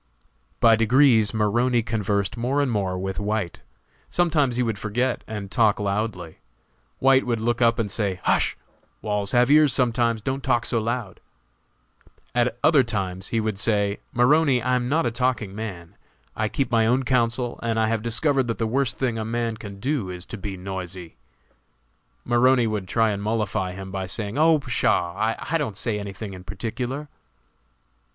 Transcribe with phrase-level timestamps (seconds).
[0.59, 3.61] By degrees Maroney conversed more and more with White;
[4.09, 6.39] sometimes he would forget and talk loudly.
[6.97, 8.57] White would look up and say, "Hush!
[9.03, 11.19] walls have ears sometimes, don't talk so loud."
[12.33, 15.95] At other times he would say, "Maroney, I am not a talking man;
[16.35, 19.79] I keep my own counsel, and have discovered that the worst thing a man can
[19.79, 21.17] do is to be noisy."
[22.25, 25.13] Maroney would try and mollify him by saying, "Oh, pshaw!
[25.37, 27.07] I didn't say any thing in particular."